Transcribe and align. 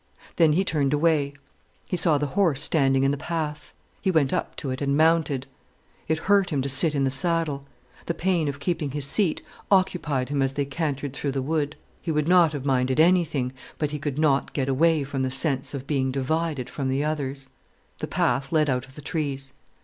Then 0.37 0.53
he 0.53 0.63
turned 0.65 0.93
away. 0.93 1.33
He 1.87 1.95
saw 1.95 2.17
the 2.17 2.25
horse 2.33 2.63
standing 2.63 3.03
in 3.03 3.11
the 3.11 3.17
path. 3.17 3.71
He 4.01 4.09
went 4.09 4.33
up 4.33 4.55
to 4.55 4.71
it 4.71 4.81
and 4.81 4.97
mounted. 4.97 5.45
It 6.07 6.17
hurt 6.25 6.49
him 6.49 6.63
to 6.63 6.69
sit 6.69 6.95
in 6.95 7.03
the 7.03 7.11
saddle. 7.11 7.65
The 8.07 8.15
pain 8.15 8.47
of 8.47 8.59
keeping 8.59 8.89
his 8.89 9.05
seat 9.05 9.43
occupied 9.69 10.29
him 10.29 10.41
as 10.41 10.53
they 10.53 10.65
cantered 10.65 11.13
through 11.13 11.33
the 11.33 11.43
wood. 11.43 11.75
He 12.01 12.09
would 12.09 12.27
not 12.27 12.53
have 12.53 12.65
minded 12.65 12.99
anything, 12.99 13.53
but 13.77 13.91
he 13.91 13.99
could 13.99 14.17
not 14.17 14.53
get 14.53 14.67
away 14.67 15.03
from 15.03 15.21
the 15.21 15.29
sense 15.29 15.71
of 15.75 15.85
being 15.85 16.09
divided 16.11 16.67
from 16.67 16.87
the 16.87 17.03
others. 17.03 17.49
The 17.99 18.07
path 18.07 18.51
led 18.51 18.71
out 18.71 18.87
of 18.87 18.95
the 18.95 19.03
trees. 19.03 19.53